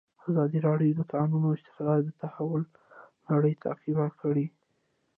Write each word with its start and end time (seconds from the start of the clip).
ازادي 0.27 0.59
راډیو 0.67 0.97
د 0.97 0.97
د 0.99 1.01
کانونو 1.13 1.47
استخراج 1.57 2.01
د 2.07 2.11
تحول 2.21 2.63
لړۍ 3.31 3.53
تعقیب 3.63 3.97
کړې. 4.21 4.45